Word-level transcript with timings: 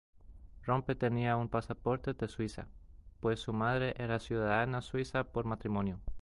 Rompe 0.65 0.95
tenía 0.95 1.37
un 1.37 1.47
pasaporte 1.47 2.13
de 2.15 2.27
Suiza, 2.27 2.67
pues 3.19 3.39
su 3.39 3.53
madre 3.53 3.93
era 3.99 4.17
ciudadana 4.19 4.81
suiza 4.81 5.25
por 5.25 5.45
matrimonio. 5.45 5.99